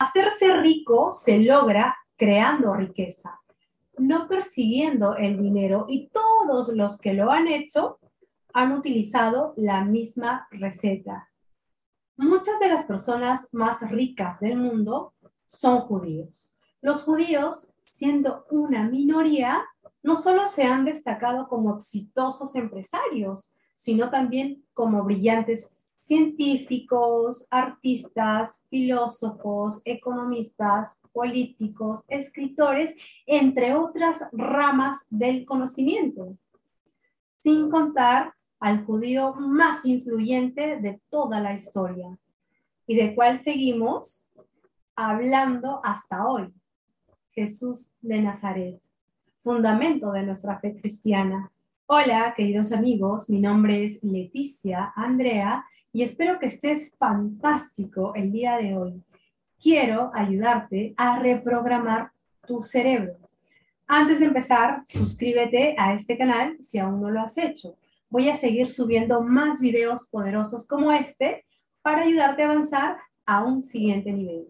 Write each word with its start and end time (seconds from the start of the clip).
Hacerse 0.00 0.56
rico 0.58 1.12
se 1.12 1.40
logra 1.40 1.96
creando 2.16 2.72
riqueza, 2.72 3.40
no 3.96 4.28
persiguiendo 4.28 5.16
el 5.16 5.42
dinero 5.42 5.86
y 5.88 6.08
todos 6.10 6.68
los 6.68 7.00
que 7.00 7.14
lo 7.14 7.32
han 7.32 7.48
hecho 7.48 7.98
han 8.52 8.72
utilizado 8.72 9.54
la 9.56 9.84
misma 9.84 10.46
receta. 10.52 11.28
Muchas 12.16 12.60
de 12.60 12.68
las 12.68 12.84
personas 12.84 13.48
más 13.50 13.88
ricas 13.90 14.38
del 14.38 14.56
mundo 14.56 15.14
son 15.46 15.80
judíos. 15.80 16.54
Los 16.80 17.02
judíos, 17.02 17.68
siendo 17.84 18.46
una 18.50 18.84
minoría, 18.84 19.64
no 20.04 20.14
solo 20.14 20.48
se 20.48 20.62
han 20.62 20.84
destacado 20.84 21.48
como 21.48 21.74
exitosos 21.74 22.54
empresarios, 22.54 23.52
sino 23.74 24.10
también 24.10 24.64
como 24.74 25.02
brillantes 25.02 25.72
científicos, 25.98 27.46
artistas, 27.50 28.62
filósofos, 28.70 29.82
economistas, 29.84 31.00
políticos, 31.12 32.04
escritores, 32.08 32.94
entre 33.26 33.74
otras 33.74 34.24
ramas 34.32 35.06
del 35.10 35.44
conocimiento, 35.44 36.36
sin 37.42 37.70
contar 37.70 38.34
al 38.60 38.84
judío 38.84 39.34
más 39.34 39.84
influyente 39.84 40.80
de 40.80 41.00
toda 41.10 41.40
la 41.40 41.54
historia 41.54 42.16
y 42.86 42.96
de 42.96 43.14
cual 43.14 43.42
seguimos 43.42 44.32
hablando 44.96 45.80
hasta 45.84 46.26
hoy, 46.26 46.52
Jesús 47.32 47.92
de 48.00 48.20
Nazaret, 48.22 48.80
fundamento 49.36 50.10
de 50.12 50.22
nuestra 50.24 50.58
fe 50.58 50.74
cristiana. 50.80 51.52
Hola, 51.86 52.34
queridos 52.36 52.72
amigos, 52.72 53.30
mi 53.30 53.40
nombre 53.40 53.84
es 53.84 54.02
Leticia 54.02 54.92
Andrea 54.96 55.64
y 55.92 56.02
espero 56.02 56.38
que 56.38 56.46
estés 56.46 56.94
fantástico 56.98 58.14
el 58.14 58.32
día 58.32 58.56
de 58.58 58.76
hoy. 58.76 59.02
Quiero 59.60 60.10
ayudarte 60.14 60.94
a 60.96 61.18
reprogramar 61.18 62.12
tu 62.46 62.62
cerebro. 62.62 63.16
Antes 63.86 64.20
de 64.20 64.26
empezar, 64.26 64.82
suscríbete 64.86 65.74
a 65.78 65.94
este 65.94 66.18
canal 66.18 66.56
si 66.60 66.78
aún 66.78 67.00
no 67.00 67.10
lo 67.10 67.20
has 67.20 67.38
hecho. 67.38 67.76
Voy 68.10 68.28
a 68.28 68.36
seguir 68.36 68.70
subiendo 68.70 69.22
más 69.22 69.60
videos 69.60 70.08
poderosos 70.08 70.66
como 70.66 70.92
este 70.92 71.44
para 71.82 72.02
ayudarte 72.02 72.42
a 72.42 72.50
avanzar 72.50 72.98
a 73.24 73.44
un 73.44 73.64
siguiente 73.64 74.12
nivel. 74.12 74.46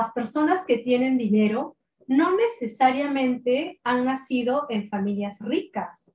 Las 0.00 0.12
personas 0.12 0.64
que 0.64 0.78
tienen 0.78 1.18
dinero 1.18 1.76
no 2.06 2.34
necesariamente 2.34 3.80
han 3.84 4.06
nacido 4.06 4.64
en 4.70 4.88
familias 4.88 5.40
ricas. 5.40 6.10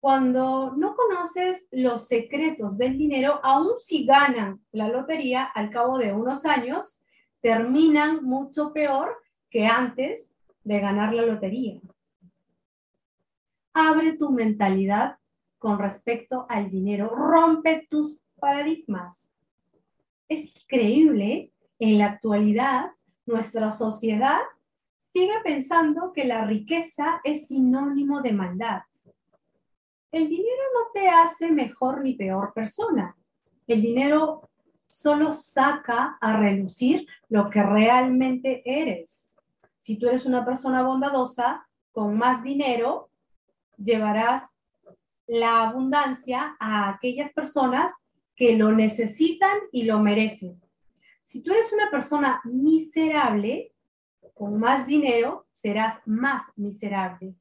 Cuando 0.00 0.74
no 0.76 0.96
conoces 0.96 1.68
los 1.70 2.08
secretos 2.08 2.76
del 2.76 2.98
dinero, 2.98 3.38
aun 3.44 3.78
si 3.78 4.04
ganan 4.04 4.60
la 4.72 4.88
lotería 4.88 5.44
al 5.44 5.70
cabo 5.70 5.98
de 5.98 6.12
unos 6.12 6.44
años, 6.44 7.04
terminan 7.40 8.24
mucho 8.24 8.72
peor 8.72 9.16
que 9.50 9.66
antes 9.66 10.34
de 10.64 10.80
ganar 10.80 11.14
la 11.14 11.24
lotería. 11.24 11.78
Abre 13.72 14.16
tu 14.16 14.32
mentalidad 14.32 15.16
con 15.58 15.78
respecto 15.78 16.44
al 16.48 16.72
dinero, 16.72 17.08
rompe 17.14 17.86
tus 17.88 18.20
paradigmas. 18.40 19.32
Es 20.28 20.56
increíble 20.56 21.52
en 21.78 21.98
la 21.98 22.06
actualidad 22.06 22.90
nuestra 23.26 23.72
sociedad 23.72 24.40
sigue 25.12 25.34
pensando 25.44 26.12
que 26.12 26.24
la 26.24 26.44
riqueza 26.44 27.20
es 27.24 27.48
sinónimo 27.48 28.22
de 28.22 28.32
maldad. 28.32 28.82
El 30.10 30.28
dinero 30.28 30.62
no 30.74 30.92
te 30.92 31.08
hace 31.08 31.50
mejor 31.50 32.02
ni 32.02 32.14
peor 32.14 32.52
persona. 32.52 33.16
El 33.66 33.80
dinero 33.80 34.50
solo 34.88 35.32
saca 35.32 36.18
a 36.20 36.36
relucir 36.36 37.06
lo 37.28 37.48
que 37.48 37.62
realmente 37.62 38.62
eres. 38.64 39.28
Si 39.80 39.98
tú 39.98 40.06
eres 40.06 40.26
una 40.26 40.44
persona 40.44 40.82
bondadosa, 40.82 41.66
con 41.92 42.16
más 42.16 42.42
dinero, 42.42 43.10
llevarás 43.76 44.56
la 45.26 45.68
abundancia 45.68 46.56
a 46.58 46.90
aquellas 46.90 47.32
personas 47.32 47.92
que 48.36 48.56
lo 48.56 48.72
necesitan 48.72 49.58
y 49.72 49.84
lo 49.84 49.98
merecen. 49.98 50.60
Si 51.22 51.42
tú 51.42 51.52
eres 51.52 51.72
una 51.72 51.90
persona 51.90 52.40
miserable, 52.44 53.72
con 54.34 54.58
más 54.58 54.86
dinero 54.86 55.46
serás 55.50 56.00
más 56.06 56.44
miserable. 56.56 57.34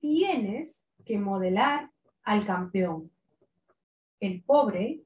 Tienes 0.00 0.84
que 1.04 1.18
modelar 1.18 1.90
al 2.22 2.46
campeón. 2.46 3.10
El 4.20 4.42
pobre 4.42 5.02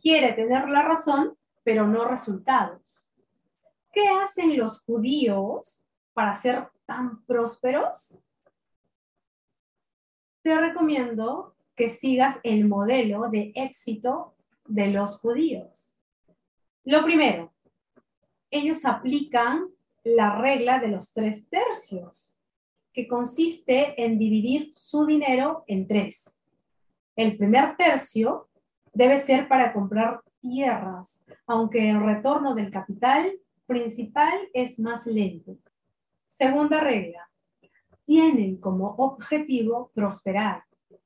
quiere 0.00 0.32
tener 0.34 0.68
la 0.68 0.82
razón, 0.82 1.36
pero 1.62 1.86
no 1.86 2.06
resultados. 2.06 3.10
¿Qué 3.92 4.08
hacen 4.08 4.56
los 4.58 4.82
judíos 4.82 5.84
para 6.12 6.34
ser 6.34 6.68
tan 6.84 7.24
prósperos? 7.24 8.18
Te 10.42 10.58
recomiendo 10.58 11.54
que 11.74 11.88
sigas 11.88 12.38
el 12.42 12.68
modelo 12.68 13.30
de 13.30 13.52
éxito 13.54 14.34
de 14.66 14.88
los 14.88 15.18
judíos. 15.20 15.93
Lo 16.84 17.02
primero, 17.02 17.52
ellos 18.50 18.84
aplican 18.84 19.68
la 20.04 20.36
regla 20.36 20.80
de 20.80 20.88
los 20.88 21.14
tres 21.14 21.48
tercios, 21.48 22.38
que 22.92 23.08
consiste 23.08 24.00
en 24.02 24.18
dividir 24.18 24.68
su 24.72 25.06
dinero 25.06 25.64
en 25.66 25.86
tres. 25.88 26.40
El 27.16 27.36
primer 27.38 27.76
tercio 27.76 28.48
debe 28.92 29.18
ser 29.18 29.48
para 29.48 29.72
comprar 29.72 30.20
tierras, 30.40 31.24
aunque 31.46 31.88
el 31.88 32.04
retorno 32.04 32.54
del 32.54 32.70
capital 32.70 33.32
principal 33.66 34.34
es 34.52 34.78
más 34.78 35.06
lento. 35.06 35.56
Segunda 36.26 36.80
regla, 36.80 37.30
tienen 38.04 38.58
como 38.58 38.94
objetivo 38.98 39.90
prosperar 39.94 40.64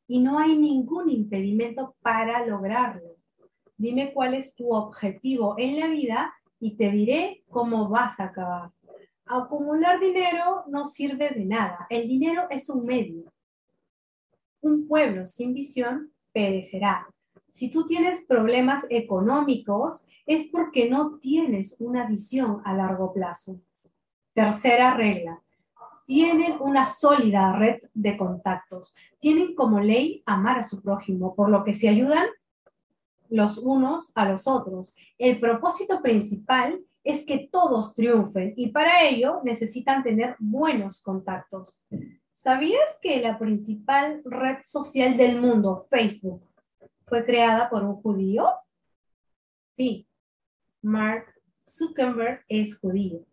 y 0.09 0.19
no 0.19 0.41
hay 0.41 0.59
ningún 0.59 1.09
impedimento 1.09 1.95
para 2.01 2.45
lograrlo. 2.45 3.08
Dime 3.79 4.13
cuál 4.13 4.35
es 4.35 4.57
tu 4.57 4.75
objetivo 4.75 5.55
en 5.57 5.79
la 5.79 5.87
vida 5.87 6.35
y 6.59 6.77
te 6.77 6.91
diré 6.91 7.45
cómo 7.49 7.89
vas 7.89 8.19
a 8.19 8.25
acabar. 8.25 8.73
Acumular 9.25 10.01
dinero 10.01 10.65
no 10.67 10.85
sirve 10.85 11.31
de 11.31 11.45
nada. 11.45 11.87
El 11.89 12.09
dinero 12.09 12.49
es 12.51 12.69
un 12.69 12.85
medio. 12.85 13.33
Un 14.61 14.89
pueblo 14.89 15.27
sin 15.27 15.55
visión 15.55 16.13
perecerá. 16.33 17.07
Si 17.49 17.71
tú 17.71 17.87
tienes 17.87 18.25
problemas 18.25 18.85
económicos, 18.91 20.05
es 20.27 20.49
porque 20.49 20.91
no 20.91 21.19
tienes 21.19 21.77
una 21.79 22.07
visión 22.07 22.61
a 22.65 22.75
largo 22.75 23.13
plazo. 23.13 23.61
Tercera 24.35 24.95
regla. 24.95 25.41
Tienen 26.05 26.57
una 26.61 26.85
sólida 26.85 27.53
red 27.53 27.81
de 27.95 28.17
contactos. 28.17 28.97
Tienen 29.21 29.55
como 29.55 29.79
ley 29.79 30.23
amar 30.27 30.59
a 30.59 30.63
su 30.65 30.83
prójimo, 30.83 31.37
por 31.37 31.49
lo 31.49 31.63
que 31.65 31.75
se 31.75 31.89
ayudan, 31.89 32.27
los 33.31 33.59
unos 33.59 34.13
a 34.15 34.29
los 34.29 34.47
otros. 34.47 34.97
El 35.19 35.41
propósito 35.41 36.01
principal 36.03 36.81
es 37.05 37.25
que 37.25 37.49
todos 37.51 37.95
triunfen 37.95 38.55
y 38.57 38.69
para 38.69 39.05
ello 39.05 39.41
necesitan 39.45 40.03
tener 40.03 40.37
buenos 40.39 41.03
contactos. 41.03 41.85
¿Sabías 42.33 42.99
que 43.01 43.21
la 43.21 43.39
principal 43.39 44.23
red 44.25 44.59
social 44.63 45.17
del 45.17 45.41
mundo, 45.41 45.87
Facebook, 45.91 46.43
fue 47.05 47.25
creada 47.25 47.69
por 47.71 47.83
un 47.83 47.97
judío? 47.97 48.47
Sí, 49.77 50.07
Mark 50.83 51.27
Zuckerberg 51.67 52.45
es 52.49 52.79
judío. 52.79 53.25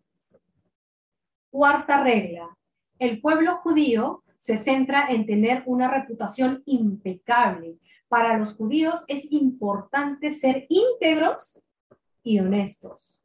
Cuarta 1.50 2.02
regla. 2.02 2.56
El 2.98 3.20
pueblo 3.20 3.58
judío 3.58 4.22
se 4.36 4.56
centra 4.56 5.08
en 5.08 5.26
tener 5.26 5.62
una 5.66 5.88
reputación 5.88 6.62
impecable 6.66 7.76
para 8.08 8.38
los 8.38 8.54
judíos 8.54 9.04
es 9.08 9.30
importante 9.30 10.32
ser 10.32 10.66
íntegros 10.68 11.60
y 12.22 12.40
honestos. 12.40 13.22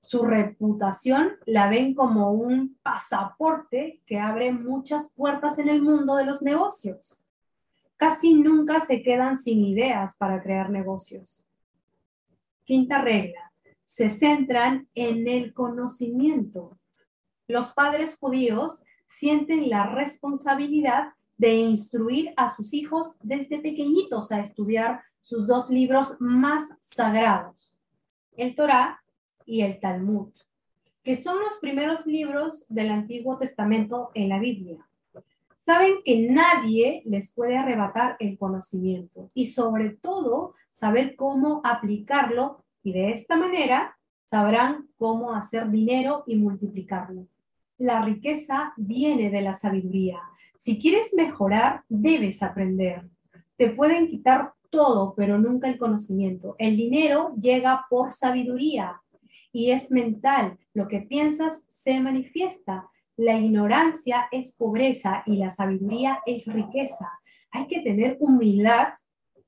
Su 0.00 0.24
reputación 0.24 1.32
la 1.46 1.68
ven 1.68 1.94
como 1.94 2.32
un 2.32 2.78
pasaporte 2.82 4.00
que 4.06 4.20
abre 4.20 4.52
muchas 4.52 5.12
puertas 5.12 5.58
en 5.58 5.68
el 5.68 5.82
mundo 5.82 6.14
de 6.14 6.24
los 6.24 6.42
negocios. 6.42 7.24
Casi 7.96 8.34
nunca 8.34 8.84
se 8.84 9.02
quedan 9.02 9.36
sin 9.36 9.64
ideas 9.64 10.14
para 10.16 10.42
crear 10.42 10.70
negocios. 10.70 11.48
Quinta 12.64 13.00
regla, 13.02 13.52
se 13.84 14.10
centran 14.10 14.88
en 14.94 15.26
el 15.26 15.54
conocimiento. 15.54 16.78
Los 17.48 17.72
padres 17.72 18.16
judíos 18.18 18.84
sienten 19.06 19.70
la 19.70 19.86
responsabilidad 19.86 21.14
de 21.38 21.54
instruir 21.54 22.32
a 22.36 22.54
sus 22.54 22.72
hijos 22.72 23.16
desde 23.22 23.58
pequeñitos 23.58 24.32
a 24.32 24.40
estudiar 24.40 25.02
sus 25.20 25.46
dos 25.46 25.70
libros 25.70 26.16
más 26.20 26.68
sagrados, 26.80 27.78
el 28.36 28.54
Torá 28.54 29.02
y 29.44 29.62
el 29.62 29.80
Talmud, 29.80 30.32
que 31.02 31.14
son 31.16 31.40
los 31.40 31.56
primeros 31.56 32.06
libros 32.06 32.66
del 32.68 32.90
Antiguo 32.90 33.38
Testamento 33.38 34.10
en 34.14 34.28
la 34.28 34.38
Biblia. 34.38 34.86
Saben 35.58 35.94
que 36.04 36.28
nadie 36.30 37.02
les 37.06 37.32
puede 37.32 37.56
arrebatar 37.56 38.16
el 38.20 38.38
conocimiento 38.38 39.28
y 39.34 39.46
sobre 39.46 39.90
todo 39.90 40.54
saber 40.70 41.16
cómo 41.16 41.60
aplicarlo 41.64 42.62
y 42.84 42.92
de 42.92 43.10
esta 43.10 43.36
manera 43.36 43.96
sabrán 44.26 44.88
cómo 44.96 45.34
hacer 45.34 45.70
dinero 45.70 46.22
y 46.26 46.36
multiplicarlo. 46.36 47.26
La 47.78 48.00
riqueza 48.02 48.74
viene 48.76 49.28
de 49.30 49.40
la 49.40 49.54
sabiduría. 49.54 50.20
Si 50.66 50.80
quieres 50.80 51.14
mejorar, 51.14 51.84
debes 51.88 52.42
aprender. 52.42 53.08
Te 53.56 53.70
pueden 53.70 54.08
quitar 54.08 54.52
todo, 54.68 55.14
pero 55.14 55.38
nunca 55.38 55.68
el 55.68 55.78
conocimiento. 55.78 56.56
El 56.58 56.76
dinero 56.76 57.36
llega 57.40 57.86
por 57.88 58.12
sabiduría 58.12 59.00
y 59.52 59.70
es 59.70 59.92
mental. 59.92 60.58
Lo 60.74 60.88
que 60.88 61.02
piensas 61.02 61.62
se 61.68 62.00
manifiesta. 62.00 62.88
La 63.16 63.38
ignorancia 63.38 64.26
es 64.32 64.56
pobreza 64.56 65.22
y 65.24 65.36
la 65.36 65.50
sabiduría 65.50 66.18
es 66.26 66.52
riqueza. 66.52 67.12
Hay 67.52 67.68
que 67.68 67.82
tener 67.82 68.16
humildad 68.18 68.88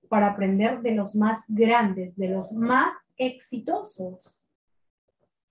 para 0.08 0.28
aprender 0.28 0.82
de 0.82 0.92
los 0.92 1.16
más 1.16 1.42
grandes, 1.48 2.16
de 2.16 2.28
los 2.28 2.52
más 2.52 2.94
exitosos. 3.16 4.46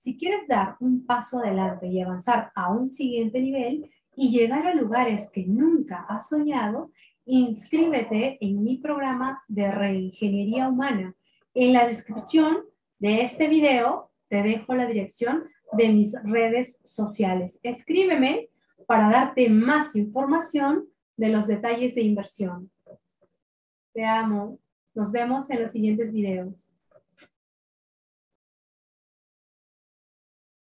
Si 0.02 0.18
quieres 0.18 0.48
dar 0.48 0.78
un 0.80 1.06
paso 1.06 1.40
adelante 1.40 1.88
y 1.88 2.00
avanzar 2.00 2.54
a 2.56 2.72
un 2.72 2.90
siguiente 2.90 3.42
nivel 3.42 3.92
y 4.18 4.32
llegar 4.32 4.66
a 4.66 4.74
lugares 4.74 5.30
que 5.32 5.46
nunca 5.46 6.06
has 6.10 6.30
soñado, 6.30 6.92
inscríbete 7.26 8.40
en 8.42 8.64
mi 8.64 8.78
programa 8.78 9.44
de 9.48 9.70
reingeniería 9.70 10.68
humana. 10.68 11.16
En 11.54 11.72
la 11.72 11.88
descripción 11.88 12.58
de 12.98 13.22
este 13.22 13.48
video 13.48 14.10
te 14.28 14.42
dejo 14.42 14.74
la 14.74 14.88
dirección 14.88 15.44
de 15.74 15.90
mis 15.90 16.16
redes 16.24 16.82
sociales. 16.84 17.60
Escríbeme 17.62 18.50
para 18.88 19.12
darte 19.12 19.50
más 19.50 19.96
información 19.96 20.88
de 21.16 21.30
los 21.30 21.46
detalles 21.46 21.94
de 21.94 22.02
inversión. 22.02 22.72
Te 23.94 24.04
amo. 24.04 24.60
Nos 24.96 25.12
vemos 25.12 25.48
en 25.52 25.62
los 25.62 25.72
siguientes 25.72 26.12
videos. 26.12 26.72